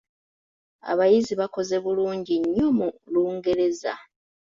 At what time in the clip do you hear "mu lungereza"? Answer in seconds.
2.77-3.93